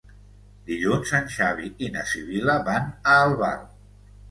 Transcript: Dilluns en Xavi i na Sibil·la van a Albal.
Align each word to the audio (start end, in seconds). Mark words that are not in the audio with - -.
Dilluns 0.69 1.11
en 1.17 1.29
Xavi 1.35 1.69
i 1.87 1.91
na 1.99 2.07
Sibil·la 2.15 2.59
van 2.71 2.91
a 3.15 3.21
Albal. 3.29 3.65